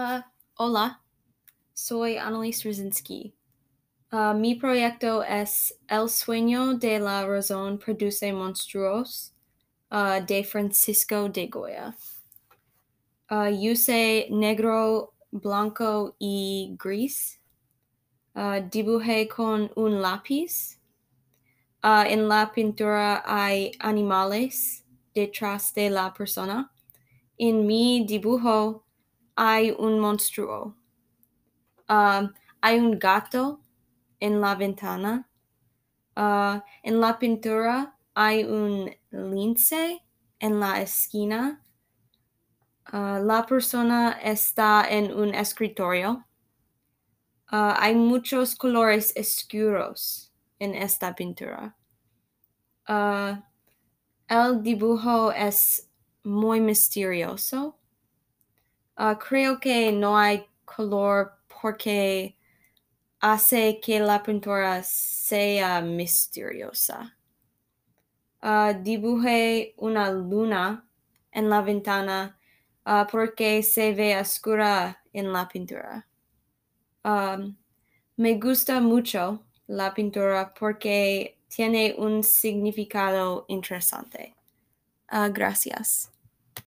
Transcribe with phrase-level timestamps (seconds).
[0.00, 0.22] Uh,
[0.54, 0.98] hola,
[1.74, 3.34] soy Annalise Rzinski.
[4.10, 9.34] Uh, mi proyecto es El sueño de la razón produce monstruos
[9.90, 11.94] uh, de Francisco de Goya.
[13.30, 17.38] Uh, use negro, blanco y gris.
[18.70, 20.78] Dibujé con un lápiz.
[21.82, 24.82] En la pintura hay animales
[25.14, 26.72] detrás de la persona.
[27.36, 28.86] En mi dibujo
[29.40, 30.76] hay un monstruo.
[31.88, 33.60] Um, hay un gato
[34.20, 35.26] en la ventana.
[36.14, 40.04] Uh, en la pintura hay un lince
[40.38, 41.62] en la esquina.
[42.92, 46.26] Uh, la persona está en un escritorio.
[47.52, 51.74] Hay muchos colores oscuros en esta pintura.
[54.28, 55.90] El dibujo es
[56.22, 57.79] muy misterioso.
[59.00, 61.32] Uh, creo que no hay color
[61.62, 62.36] porque
[63.18, 67.16] hace que la pintura sea misteriosa.
[68.42, 70.86] Uh, dibujé una luna
[71.32, 72.38] en la ventana
[72.84, 76.06] uh, porque se ve oscura en la pintura.
[78.16, 84.36] Me gusta mucho la pintura porque tiene un significado interesante.
[85.32, 86.12] Gracias.